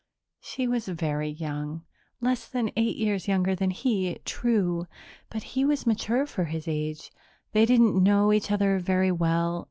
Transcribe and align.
She 0.39 0.67
was 0.67 0.87
very 0.87 1.29
young 1.29 1.83
less 2.21 2.47
than 2.47 2.71
eight 2.75 2.97
years 2.97 3.27
younger 3.27 3.53
than 3.53 3.69
he, 3.69 4.17
true, 4.25 4.87
but 5.29 5.43
he 5.43 5.63
was 5.63 5.85
mature 5.85 6.25
for 6.25 6.45
his 6.45 6.67
age. 6.67 7.11
They 7.53 7.67
didn't 7.67 8.01
know 8.01 8.33
each 8.33 8.49
other 8.49 8.79
very 8.79 9.11
well. 9.11 9.59